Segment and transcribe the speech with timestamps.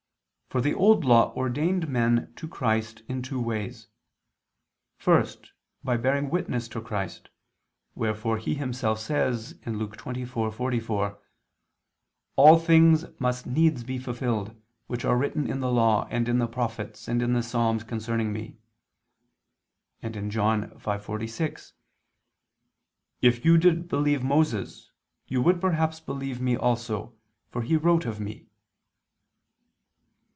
[0.49, 3.87] For the Old Law ordained men to Christ in two ways.
[4.97, 7.29] First by bearing witness to Christ;
[7.95, 11.17] wherefore He Himself says (Luke 24:44):
[12.35, 14.53] "All things must needs be fulfilled,
[14.87, 16.05] which are written in the law...
[16.09, 18.57] and in the prophets, and in the psalms, concerning Me":
[20.01, 21.71] and (John 5:46):
[23.21, 24.91] "If you did believe Moses,
[25.29, 27.13] you would perhaps believe Me also;
[27.47, 28.47] for he wrote of Me."